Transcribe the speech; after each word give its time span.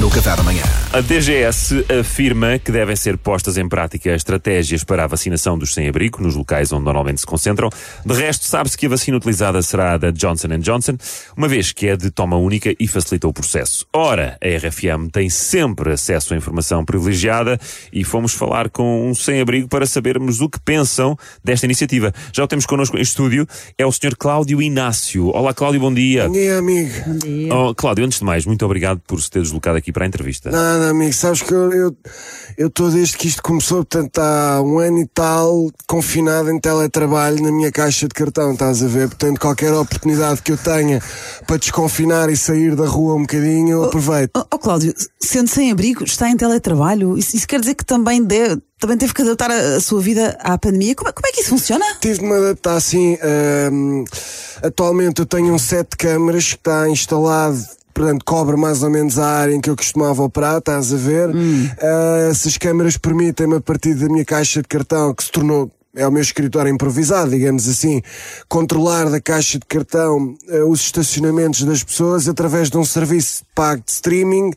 no 0.00 0.10
Café 0.10 0.36
da 0.36 0.42
Manhã. 0.42 0.62
A 0.92 1.00
DGS 1.00 1.84
afirma 2.00 2.58
que 2.58 2.70
devem 2.70 2.94
ser 2.94 3.16
postas 3.16 3.56
em 3.56 3.68
prática 3.68 4.14
estratégias 4.14 4.84
para 4.84 5.04
a 5.04 5.06
vacinação 5.06 5.58
dos 5.58 5.72
sem-abrigo 5.72 6.22
nos 6.22 6.34
locais 6.34 6.72
onde 6.72 6.84
normalmente 6.84 7.20
se 7.20 7.26
concentram. 7.26 7.70
De 8.04 8.14
resto, 8.14 8.44
sabe-se 8.44 8.76
que 8.76 8.86
a 8.86 8.88
vacina 8.90 9.16
utilizada 9.16 9.60
será 9.62 9.94
a 9.94 9.96
da 9.96 10.10
Johnson 10.10 10.48
Johnson, 10.58 10.96
uma 11.36 11.48
vez 11.48 11.72
que 11.72 11.86
é 11.86 11.96
de 11.96 12.10
toma 12.10 12.36
única 12.36 12.74
e 12.78 12.86
facilita 12.86 13.26
o 13.26 13.32
processo. 13.32 13.86
Ora, 13.92 14.38
a 14.42 14.46
RFM 14.46 15.10
tem 15.10 15.30
sempre 15.30 15.92
acesso 15.92 16.34
à 16.34 16.36
informação 16.36 16.84
privilegiada 16.84 17.58
e 17.92 18.04
fomos 18.04 18.32
falar 18.32 18.68
com 18.68 19.08
um 19.08 19.14
sem-abrigo 19.14 19.68
para 19.68 19.86
sabermos 19.86 20.40
o 20.40 20.48
que 20.48 20.60
pensam 20.60 21.16
desta 21.42 21.66
iniciativa. 21.66 22.12
Já 22.32 22.44
o 22.44 22.48
temos 22.48 22.66
connosco 22.66 22.96
em 22.98 23.02
estúdio, 23.02 23.46
é 23.78 23.86
o 23.86 23.92
Sr. 23.92 24.16
Cláudio 24.18 24.60
Inácio. 24.60 25.28
Olá, 25.28 25.54
Cláudio, 25.54 25.80
bom 25.80 25.92
dia. 25.92 26.26
Bom 26.26 26.32
dia, 26.32 26.58
amigo. 26.58 26.92
Oh, 27.50 27.74
Cláudio, 27.74 28.04
antes 28.04 28.18
de 28.18 28.24
mais, 28.24 28.44
muito 28.44 28.64
obrigado 28.64 29.00
por 29.06 29.20
se 29.20 29.30
ter 29.30 29.40
deslocado 29.40 29.76
aqui 29.76 29.85
para 29.92 30.04
a 30.04 30.08
entrevista. 30.08 30.50
Nada, 30.50 30.90
amigo. 30.90 31.12
Sabes 31.12 31.42
que 31.42 31.52
eu 31.52 31.96
eu 32.56 32.68
estou 32.68 32.90
desde 32.90 33.18
que 33.18 33.28
isto 33.28 33.42
começou, 33.42 33.84
portanto, 33.84 34.18
há 34.18 34.62
um 34.62 34.78
ano 34.78 34.98
e 35.00 35.06
tal, 35.06 35.70
confinado 35.86 36.50
em 36.50 36.58
teletrabalho 36.58 37.42
na 37.42 37.52
minha 37.52 37.70
caixa 37.70 38.08
de 38.08 38.14
cartão, 38.14 38.52
estás 38.52 38.82
a 38.82 38.86
ver? 38.86 39.08
Portanto, 39.08 39.38
qualquer 39.38 39.74
oportunidade 39.74 40.40
que 40.40 40.52
eu 40.52 40.56
tenha 40.56 41.02
para 41.46 41.58
desconfinar 41.58 42.30
e 42.30 42.36
sair 42.36 42.74
da 42.74 42.86
rua 42.86 43.14
um 43.14 43.20
bocadinho, 43.20 43.72
eu 43.72 43.84
aproveito. 43.84 44.30
Oh, 44.34 44.44
oh 44.54 44.58
Cláudio, 44.58 44.94
sendo 45.20 45.48
sem 45.48 45.70
abrigo, 45.70 46.04
está 46.04 46.30
em 46.30 46.36
teletrabalho, 46.36 47.18
isso, 47.18 47.36
isso 47.36 47.46
quer 47.46 47.60
dizer 47.60 47.74
que 47.74 47.84
também 47.84 48.24
deve, 48.24 48.58
também 48.80 48.96
teve 48.96 49.12
que 49.12 49.20
adaptar 49.20 49.50
a, 49.50 49.76
a 49.76 49.80
sua 49.80 50.00
vida 50.00 50.38
à 50.40 50.56
pandemia. 50.56 50.94
Como, 50.94 51.10
é, 51.10 51.12
como, 51.12 51.26
é 51.26 51.32
que 51.32 51.40
isso 51.40 51.50
funciona? 51.50 51.84
Tive 52.00 52.20
de 52.20 52.24
me 52.24 52.32
adaptar 52.32 52.76
assim. 52.76 53.14
Uh, 53.16 54.04
atualmente 54.62 55.20
eu 55.20 55.26
tenho 55.26 55.52
um 55.52 55.58
set 55.58 55.90
de 55.90 55.96
câmaras 55.98 56.54
que 56.54 56.56
está 56.56 56.88
instalado 56.88 57.58
portanto, 57.96 58.24
cobre 58.26 58.56
mais 58.56 58.82
ou 58.82 58.90
menos 58.90 59.18
a 59.18 59.26
área 59.26 59.54
em 59.54 59.60
que 59.60 59.70
eu 59.70 59.76
costumava 59.76 60.22
operar, 60.22 60.58
estás 60.58 60.92
a 60.92 60.96
ver? 60.98 61.34
Hum. 61.34 61.66
Uh, 61.80 62.30
essas 62.30 62.58
câmaras 62.58 62.98
permitem-me, 62.98 63.56
a 63.56 63.60
partir 63.60 63.94
da 63.94 64.06
minha 64.06 64.24
caixa 64.24 64.60
de 64.60 64.68
cartão, 64.68 65.14
que 65.14 65.24
se 65.24 65.32
tornou 65.32 65.70
é 65.98 66.06
o 66.06 66.12
meu 66.12 66.20
escritório 66.20 66.70
improvisado, 66.70 67.30
digamos 67.30 67.66
assim, 67.66 68.02
controlar 68.50 69.08
da 69.08 69.18
caixa 69.18 69.58
de 69.58 69.64
cartão 69.64 70.36
uh, 70.46 70.70
os 70.70 70.80
estacionamentos 70.80 71.62
das 71.62 71.82
pessoas 71.82 72.28
através 72.28 72.68
de 72.68 72.76
um 72.76 72.84
serviço 72.84 73.42
pago 73.54 73.82
de 73.82 73.92
streaming. 73.92 74.50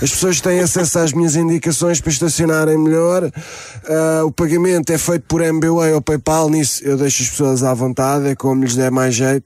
As 0.00 0.10
pessoas 0.10 0.40
têm 0.40 0.60
acesso 0.60 1.00
às 1.00 1.12
minhas 1.12 1.34
indicações 1.34 2.00
para 2.00 2.12
estacionarem 2.12 2.78
melhor. 2.78 3.24
Uh, 3.24 4.24
o 4.24 4.30
pagamento 4.30 4.92
é 4.92 4.98
feito 4.98 5.24
por 5.26 5.42
MBWay 5.42 5.94
ou 5.94 6.00
PayPal, 6.00 6.48
nisso 6.48 6.84
eu 6.84 6.96
deixo 6.96 7.24
as 7.24 7.30
pessoas 7.30 7.64
à 7.64 7.74
vontade, 7.74 8.28
é 8.28 8.36
como 8.36 8.62
lhes 8.62 8.76
der 8.76 8.92
mais 8.92 9.16
jeito 9.16 9.44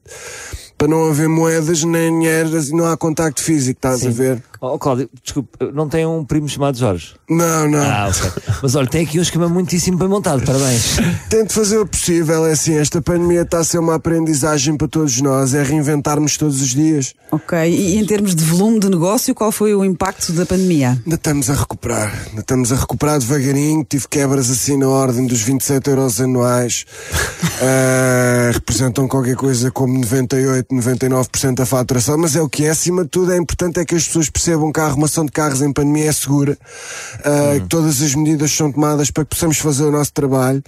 para 0.79 0.87
não 0.87 1.11
haver 1.11 1.29
moedas 1.29 1.83
nem 1.83 2.13
dinheiro, 2.13 2.51
não 2.71 2.87
há 2.87 2.97
contacto 2.97 3.43
físico, 3.43 3.79
estás 3.79 4.01
Sim. 4.01 4.09
a 4.09 4.11
ver? 4.13 4.43
Oh, 4.61 4.79
Cláudio, 4.79 5.09
desculpe, 5.23 5.51
não 5.73 5.89
tem 5.89 6.05
um 6.05 6.25
primo 6.25 6.49
chamado 6.49 6.79
Jorge? 6.79 7.15
Não, 7.29 7.69
não. 7.69 7.81
Ah, 7.81 8.09
ok. 8.09 8.43
Mas 8.61 8.75
olha, 8.75 8.89
tem 8.89 9.05
aqui 9.05 9.19
um 9.19 9.23
esquema 9.23 9.49
muitíssimo 9.49 9.97
bem 9.99 10.09
montado, 10.09 10.45
parabéns. 10.45 10.97
Tento 11.31 11.53
fazer 11.53 11.79
o 11.79 11.87
possível, 11.87 12.47
é 12.47 12.53
assim, 12.53 12.75
esta 12.75 13.01
pandemia 13.01 13.43
está 13.43 13.59
a 13.59 13.65
ser 13.65 13.79
uma 13.79 13.95
aprendizagem 13.95 14.77
para 14.77 14.89
todos 14.89 15.21
nós, 15.21 15.55
é 15.55 15.63
reinventarmos 15.63 16.37
todos 16.37 16.61
os 16.61 16.71
dias. 16.71 17.15
Ok, 17.31 17.57
e 17.69 17.99
em 17.99 18.07
termos 18.07 18.35
de 18.35 18.43
volume 18.43 18.81
de 18.81 18.89
negócio, 18.89 19.35
qual 19.35 19.53
foi 19.53 19.75
o 19.75 19.85
impacto 19.85 20.33
da 20.33 20.47
pandemia? 20.47 21.01
Ainda 21.05 21.15
estamos 21.15 21.51
a 21.51 21.55
recuperar, 21.55 22.13
ainda 22.29 22.41
estamos 22.41 22.73
a 22.73 22.77
recuperar 22.77 23.19
devagarinho, 23.19 23.85
tive 23.85 24.09
quebras 24.09 24.51
assim 24.51 24.77
na 24.77 24.89
ordem 24.89 25.27
dos 25.27 25.41
27 25.43 25.91
euros 25.91 26.21
anuais, 26.21 26.85
uh, 27.61 28.53
representam 28.55 29.07
qualquer 29.07 29.37
coisa 29.37 29.71
como 29.71 29.95
98, 30.01 30.68
99% 30.71 31.55
da 31.55 31.65
faturação, 31.65 32.19
mas 32.19 32.37
é 32.37 32.43
o 32.43 32.49
que 32.49 32.67
é, 32.67 32.71
acima 32.71 33.03
de 33.03 33.09
tudo 33.09 33.33
é 33.33 33.39
importante 33.39 33.81
é 33.81 33.85
que 33.87 33.95
as 33.95 34.07
pessoas 34.07 34.29
percebam 34.29 34.71
que 34.71 34.79
a 34.79 34.85
arrumação 34.85 35.25
de 35.25 35.33
carros 35.33 35.63
em 35.63 35.73
pandemia 35.73 36.11
é 36.11 36.13
segura, 36.13 36.59
uh, 37.21 37.61
que 37.61 37.69
todas 37.69 38.03
as 38.03 38.15
medidas 38.15 38.53
são 38.53 38.71
tomadas 38.71 39.11
para 39.11 39.25
que 39.25 39.31
possamos 39.31 39.59
fazer 39.59 39.85
o 39.85 39.91
nosso 39.91 40.13
trabalho. 40.13 40.63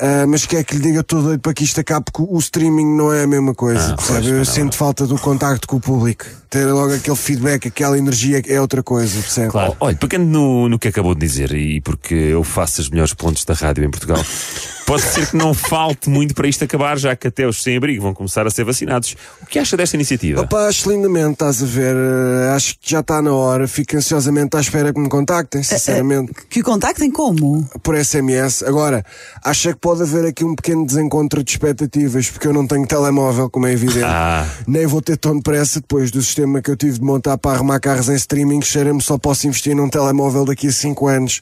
Uh, 0.00 0.26
mas 0.26 0.46
quer 0.46 0.64
que 0.64 0.76
lhe 0.76 0.80
diga 0.80 1.02
todo 1.02 1.24
doido 1.24 1.40
para 1.40 1.52
que 1.52 1.62
isto 1.62 1.78
acabe, 1.78 2.06
porque 2.10 2.22
o 2.26 2.38
streaming 2.38 2.96
não 2.96 3.12
é 3.12 3.24
a 3.24 3.26
mesma 3.26 3.54
coisa, 3.54 3.92
ah, 3.92 3.96
percebe? 3.96 4.28
Eu 4.28 4.44
sinto 4.46 4.74
falta 4.74 5.06
do 5.06 5.18
contacto 5.18 5.68
com 5.68 5.76
o 5.76 5.80
público. 5.80 6.24
Ter 6.48 6.64
logo 6.64 6.94
aquele 6.94 7.16
feedback, 7.16 7.68
aquela 7.68 7.98
energia 7.98 8.42
é 8.48 8.60
outra 8.60 8.82
coisa, 8.82 9.20
percebe? 9.20 9.50
Claro. 9.50 9.76
Olha, 9.78 9.96
pegando 9.96 10.24
no, 10.24 10.68
no 10.70 10.78
que 10.78 10.88
acabou 10.88 11.14
de 11.14 11.20
dizer, 11.20 11.52
e 11.52 11.82
porque 11.82 12.14
eu 12.14 12.42
faço 12.42 12.80
as 12.80 12.88
melhores 12.88 13.12
pontos 13.12 13.44
da 13.44 13.52
rádio 13.52 13.84
em 13.84 13.90
Portugal, 13.90 14.24
pode 14.86 15.02
ser 15.02 15.28
que 15.28 15.36
não 15.36 15.54
falte 15.54 16.10
muito 16.10 16.34
para 16.34 16.48
isto 16.48 16.64
acabar, 16.64 16.98
já 16.98 17.14
que 17.14 17.28
até 17.28 17.46
os 17.46 17.62
sem-abrigo 17.62 18.02
vão 18.02 18.12
começar 18.12 18.46
a 18.46 18.50
ser 18.50 18.64
vacinados. 18.64 19.14
O 19.40 19.46
que 19.46 19.58
acha 19.58 19.76
desta 19.76 19.94
iniciativa? 19.96 20.40
Opa, 20.40 20.66
acho 20.66 20.90
lindamente, 20.90 21.34
estás 21.34 21.62
a 21.62 21.66
ver. 21.66 21.94
Uh, 21.94 22.54
acho 22.56 22.76
que 22.80 22.90
já 22.90 22.98
está 22.98 23.22
na 23.22 23.32
hora. 23.32 23.68
Fico 23.68 23.96
ansiosamente 23.96 24.56
à 24.56 24.60
espera 24.60 24.92
que 24.92 24.98
me 24.98 25.08
contactem, 25.08 25.62
sinceramente. 25.62 26.32
Uh, 26.32 26.34
uh, 26.34 26.46
que 26.48 26.60
o 26.60 26.64
contactem 26.64 27.10
como? 27.10 27.68
Por 27.82 27.96
SMS. 28.02 28.64
Agora, 28.64 29.04
acha 29.44 29.72
que 29.72 29.78
pode 29.78 29.89
haver 29.98 30.26
aqui 30.26 30.44
um 30.44 30.54
pequeno 30.54 30.86
desencontro 30.86 31.42
de 31.42 31.50
expectativas, 31.50 32.30
porque 32.30 32.46
eu 32.46 32.52
não 32.52 32.66
tenho 32.66 32.86
telemóvel, 32.86 33.48
como 33.48 33.66
é 33.66 33.72
evidente. 33.72 34.04
Ah. 34.04 34.46
Nem 34.66 34.86
vou 34.86 35.00
ter 35.00 35.16
tão 35.16 35.36
depressa 35.36 35.80
depois 35.80 36.10
do 36.10 36.20
sistema 36.22 36.60
que 36.60 36.70
eu 36.70 36.76
tive 36.76 36.98
de 36.98 37.04
montar 37.04 37.38
para 37.38 37.56
arrumar 37.56 37.80
carros 37.80 38.08
em 38.08 38.14
streaming. 38.14 38.62
Cheira-me 38.62 39.00
só 39.00 39.18
posso 39.18 39.46
investir 39.46 39.74
num 39.74 39.88
telemóvel 39.88 40.44
daqui 40.44 40.68
a 40.68 40.72
5 40.72 41.06
anos. 41.08 41.40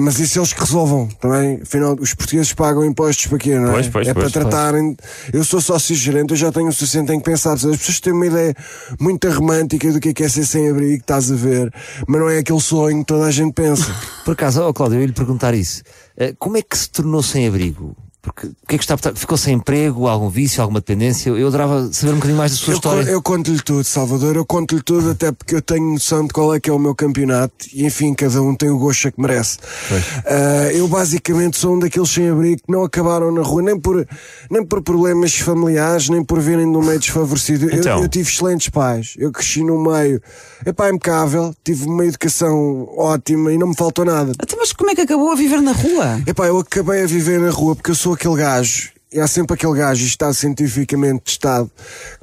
mas 0.00 0.18
isso 0.18 0.38
eles 0.38 0.52
que 0.52 0.60
resolvam 0.60 1.08
também. 1.20 1.60
Afinal, 1.62 1.96
os 2.00 2.14
portugueses 2.14 2.52
pagam 2.52 2.84
impostos 2.84 3.26
para 3.26 3.38
quê, 3.38 3.58
não 3.58 3.68
é? 3.68 3.72
Pois, 3.72 3.88
pois, 3.88 4.08
é 4.08 4.14
pois, 4.14 4.32
para 4.32 4.42
tratarem. 4.42 4.96
Eu 5.32 5.44
sou 5.44 5.60
sócio-gerente, 5.60 6.32
eu 6.32 6.36
já 6.36 6.52
tenho 6.52 6.68
o 6.68 6.72
suficiente 6.72 7.12
em 7.12 7.18
que 7.18 7.24
pensar. 7.24 7.52
As 7.54 7.62
pessoas 7.62 8.00
têm 8.00 8.12
uma 8.12 8.26
ideia 8.26 8.54
muito 8.98 9.28
romântica 9.30 9.90
do 9.92 10.00
que 10.00 10.10
é, 10.10 10.14
que 10.14 10.24
é 10.24 10.28
ser 10.28 10.44
sem-abrigo, 10.44 11.00
estás 11.00 11.30
a 11.30 11.34
ver, 11.34 11.72
mas 12.06 12.20
não 12.20 12.28
é 12.28 12.38
aquele 12.38 12.60
sonho 12.60 12.98
que 12.98 13.06
toda 13.06 13.26
a 13.26 13.30
gente 13.30 13.52
pensa. 13.52 13.94
Por 14.24 14.32
acaso, 14.32 14.62
oh, 14.62 14.72
Cláudio, 14.72 14.96
eu 14.96 15.00
ia 15.02 15.06
lhe 15.06 15.12
perguntar 15.12 15.54
isso. 15.54 15.82
Uh, 16.16 16.36
como 16.38 16.56
é 16.56 16.62
que 16.62 16.76
se 16.76 16.90
tornou 16.90 17.22
sem-abrigo? 17.22 17.96
Porque 18.22 18.46
o 18.46 18.54
que 18.68 18.76
é 18.76 18.78
que 18.78 18.84
está 18.84 18.96
Ficou 19.14 19.36
sem 19.36 19.54
emprego, 19.54 20.06
algum 20.06 20.28
vício, 20.28 20.62
alguma 20.62 20.78
dependência? 20.78 21.30
Eu 21.30 21.48
adorava 21.48 21.92
saber 21.92 22.12
um 22.12 22.16
bocadinho 22.16 22.38
mais 22.38 22.52
da 22.52 22.56
sua 22.56 22.72
eu 22.72 22.76
história. 22.76 23.04
Con 23.04 23.10
eu 23.10 23.22
conto-lhe 23.22 23.60
tudo, 23.60 23.82
Salvador, 23.84 24.36
eu 24.36 24.46
conto-lhe 24.46 24.80
tudo, 24.80 25.10
até 25.10 25.32
porque 25.32 25.56
eu 25.56 25.62
tenho 25.62 25.92
noção 25.92 26.24
de 26.24 26.32
qual 26.32 26.54
é 26.54 26.60
que 26.60 26.70
é 26.70 26.72
o 26.72 26.78
meu 26.78 26.94
campeonato 26.94 27.52
e 27.74 27.84
enfim, 27.84 28.14
cada 28.14 28.40
um 28.40 28.54
tem 28.54 28.70
o 28.70 28.78
gosto 28.78 29.10
que 29.10 29.20
merece. 29.20 29.58
Uh, 29.58 30.70
eu 30.72 30.86
basicamente 30.86 31.58
sou 31.58 31.74
um 31.74 31.80
daqueles 31.80 32.10
sem-abrigo 32.10 32.62
que 32.64 32.70
não 32.70 32.84
acabaram 32.84 33.32
na 33.32 33.42
rua, 33.42 33.60
nem 33.60 33.78
por, 33.78 34.06
nem 34.48 34.64
por 34.64 34.80
problemas 34.82 35.36
familiares, 35.36 36.08
nem 36.08 36.22
por 36.22 36.38
virem 36.38 36.70
de 36.70 36.78
um 36.78 36.82
meio 36.82 37.00
desfavorecido. 37.00 37.74
Então. 37.74 37.98
Eu, 37.98 38.04
eu, 38.04 38.08
tive 38.08 38.30
excelentes 38.30 38.68
pais, 38.68 39.14
eu 39.18 39.32
cresci 39.32 39.64
num 39.64 39.82
meio, 39.82 40.22
epá, 40.64 40.90
impecável, 40.90 41.52
tive 41.64 41.86
uma 41.86 42.06
educação 42.06 42.88
ótima 42.96 43.52
e 43.52 43.58
não 43.58 43.68
me 43.68 43.74
faltou 43.74 44.04
nada. 44.04 44.30
Até 44.38 44.54
mas 44.54 44.72
como 44.72 44.90
é 44.90 44.94
que 44.94 45.00
acabou 45.00 45.32
a 45.32 45.34
viver 45.34 45.60
na 45.60 45.72
rua? 45.72 46.22
Epá, 46.24 46.46
eu 46.46 46.60
acabei 46.60 47.02
a 47.02 47.06
viver 47.06 47.40
na 47.40 47.50
rua 47.50 47.74
porque 47.74 47.90
eu 47.90 47.96
sou 47.96 48.11
aquele 48.14 48.36
gajo, 48.36 48.90
e 49.12 49.20
há 49.20 49.26
sempre 49.26 49.54
aquele 49.54 49.74
gajo, 49.74 50.02
isto 50.02 50.10
está 50.10 50.32
cientificamente 50.32 51.24
testado, 51.24 51.70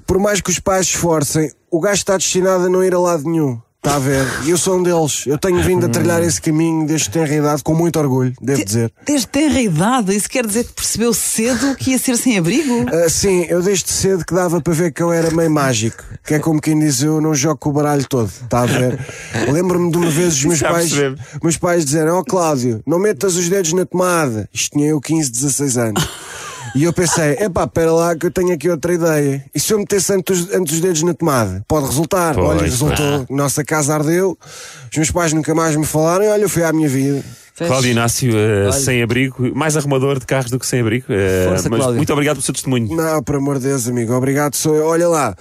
por 0.06 0.20
mais 0.20 0.42
que 0.42 0.50
os 0.50 0.60
pais 0.60 0.88
esforcem, 0.88 1.52
o 1.70 1.80
gajo 1.80 1.96
está 1.96 2.18
destinado 2.18 2.66
a 2.66 2.70
não 2.70 2.84
ir 2.84 2.94
a 2.94 3.00
lado 3.00 3.24
nenhum. 3.30 3.62
Está 3.82 3.96
a 3.96 4.00
ver? 4.00 4.26
E 4.44 4.50
eu 4.50 4.58
sou 4.58 4.78
um 4.78 4.84
deles. 4.84 5.24
Eu 5.26 5.38
tenho 5.38 5.64
vindo 5.64 5.86
a 5.86 5.90
trilhar 5.90 6.22
esse 6.22 6.42
caminho 6.42 6.86
desde 6.86 7.10
tenra 7.10 7.34
idade 7.34 7.64
com 7.64 7.74
muito 7.74 7.98
orgulho, 7.98 8.34
devo 8.42 8.66
dizer. 8.66 8.92
Desde 9.06 9.26
tenra 9.26 9.62
idade? 9.62 10.14
Isso 10.14 10.30
quer 10.30 10.46
dizer 10.46 10.66
que 10.66 10.74
percebeu 10.74 11.14
cedo 11.14 11.78
que 11.78 11.92
ia 11.92 11.98
ser 11.98 12.18
sem 12.18 12.38
abrigo? 12.38 12.74
Uh, 12.82 13.10
sim, 13.10 13.46
eu 13.48 13.64
desde 13.64 13.90
cedo 13.90 14.26
que 14.26 14.36
dava 14.36 14.60
para 14.60 14.74
ver 14.74 14.92
que 14.92 15.02
eu 15.02 15.14
era 15.14 15.32
meio 15.32 15.50
mágico. 15.50 16.04
Que 16.26 16.34
é 16.34 16.40
como 16.40 16.60
quem 16.60 16.78
diz, 16.78 17.02
eu 17.02 17.22
não 17.22 17.34
jogo 17.34 17.56
com 17.56 17.70
o 17.70 17.74
baralho 17.74 18.06
todo. 18.06 18.28
Está 18.28 18.64
a 18.64 18.66
ver? 18.66 19.00
Lembro-me 19.50 19.90
de 19.90 19.98
uma 19.98 20.10
vez 20.10 20.34
os 20.34 20.44
meus 20.44 20.62
pais, 20.62 20.92
meus 21.42 21.56
pais 21.56 21.86
dizerem: 21.86 22.12
Ó 22.12 22.20
oh, 22.20 22.24
Cláudio, 22.26 22.84
não 22.86 23.00
metas 23.00 23.38
os 23.38 23.48
dedos 23.48 23.72
na 23.72 23.86
tomada. 23.86 24.50
Isto 24.54 24.78
tinha 24.78 24.90
eu 24.90 25.00
15, 25.00 25.32
16 25.32 25.78
anos. 25.78 26.10
E 26.76 26.84
eu 26.84 26.94
pensei, 26.94 27.34
epá, 27.40 27.68
pera 27.68 27.92
lá 27.92 28.16
que 28.16 28.26
eu 28.26 28.32
tenho 28.32 28.54
aqui 28.54 28.70
outra 28.70 28.94
ideia. 28.94 29.44
E 29.54 29.60
se 29.60 29.74
eu 29.74 29.80
metesse 29.80 30.14
antes, 30.14 30.54
antes 30.54 30.76
os 30.76 30.82
dedos 30.82 31.04
na 31.04 31.14
tomada? 31.14 31.64
Pode 31.68 31.88
resultar. 31.88 32.36
Pois, 32.36 32.48
olha, 32.48 32.62
resultou. 32.62 33.26
Nossa 33.30 33.64
casa 33.64 33.96
ardeu, 33.96 34.38
os 34.92 34.98
meus 34.98 35.12
pais 35.12 35.34
nunca 35.34 35.54
mais 35.56 35.76
me 35.76 35.86
falaram 35.86 36.26
e 36.26 36.28
olha, 36.28 36.44
eu 36.44 36.50
fui 36.50 36.64
à 36.64 36.72
minha 36.72 36.90
vida. 36.90 37.24
Cláudio 37.68 37.92
Inácio, 37.92 38.32
uh, 38.32 38.72
sem 38.72 39.04
abrigo, 39.04 39.52
mais 39.54 39.76
arrumador 39.76 40.18
de 40.18 40.26
carros 40.26 40.50
do 40.50 40.58
que 40.58 40.66
sem 40.66 40.80
abrigo. 40.80 41.08
Uh, 41.10 41.50
Força, 41.50 41.70
mas 41.70 41.80
Cláudio. 41.80 41.98
muito 41.98 42.14
obrigado 42.14 42.36
pelo 42.36 42.44
seu 42.44 42.54
testemunho. 42.54 42.96
Não, 42.96 43.22
por 43.22 43.36
amor 43.36 43.60
de 43.60 43.68
Deus, 43.68 43.88
amigo, 43.88 44.14
obrigado. 44.14 44.56
Sou 44.56 44.76
eu. 44.76 44.86
Olha 44.86 45.10
lá. 45.10 45.36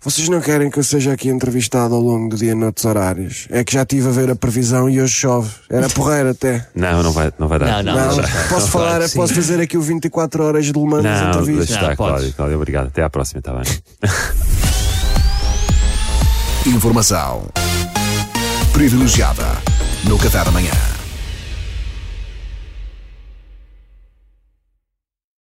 Vocês 0.00 0.28
não 0.28 0.40
querem 0.40 0.70
que 0.70 0.78
eu 0.78 0.84
seja 0.84 1.12
aqui 1.12 1.28
entrevistado 1.28 1.92
ao 1.94 2.00
longo 2.00 2.28
do 2.28 2.36
dia 2.36 2.54
noutros 2.54 2.84
horários? 2.84 3.46
É 3.50 3.64
que 3.64 3.72
já 3.74 3.82
estive 3.82 4.08
a 4.08 4.12
ver 4.12 4.30
a 4.30 4.36
previsão 4.36 4.88
e 4.88 5.00
hoje 5.00 5.12
chove. 5.12 5.50
Era 5.68 5.88
porreira 5.90 6.30
até. 6.30 6.66
Não, 6.74 7.02
não 7.02 7.12
vai, 7.12 7.32
não 7.38 7.48
vai 7.48 7.58
dar. 7.58 7.82
Não, 7.82 7.94
não, 7.94 8.06
Não, 8.06 8.16
não, 8.16 8.22
posso 8.48 8.66
não, 8.66 8.66
falar, 8.68 8.96
claro 8.98 9.12
posso 9.12 9.34
sim. 9.34 9.40
fazer 9.40 9.60
aqui 9.60 9.76
o 9.76 9.82
24 9.82 10.44
horas 10.44 10.66
de 10.66 10.72
Le 10.72 10.86
Mans 10.86 11.02
Não, 11.02 11.28
entrevistas. 11.30 11.66
deixa 11.68 11.82
estar. 11.82 11.96
Cláudio, 11.96 12.32
Cláudio, 12.32 12.56
obrigado. 12.56 12.86
Até 12.86 13.02
à 13.02 13.10
próxima, 13.10 13.40
está 13.40 13.52
bem? 13.52 13.64
Informação 16.72 17.46
privilegiada 18.72 19.44
no 20.04 20.16
Café 20.18 20.44
da 20.44 20.50
Manhã. 20.52 20.97